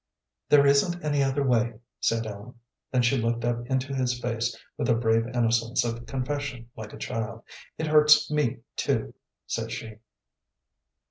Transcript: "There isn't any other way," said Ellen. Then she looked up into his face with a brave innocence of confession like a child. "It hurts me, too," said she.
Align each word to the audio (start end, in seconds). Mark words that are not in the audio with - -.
"There 0.49 0.65
isn't 0.65 1.03
any 1.05 1.21
other 1.21 1.43
way," 1.45 1.75
said 1.99 2.25
Ellen. 2.25 2.55
Then 2.91 3.03
she 3.03 3.17
looked 3.17 3.45
up 3.45 3.67
into 3.67 3.93
his 3.93 4.19
face 4.19 4.57
with 4.75 4.89
a 4.89 4.95
brave 4.95 5.27
innocence 5.27 5.83
of 5.85 6.07
confession 6.07 6.71
like 6.75 6.91
a 6.91 6.97
child. 6.97 7.43
"It 7.77 7.85
hurts 7.85 8.31
me, 8.31 8.61
too," 8.75 9.13
said 9.45 9.71
she. 9.71 9.97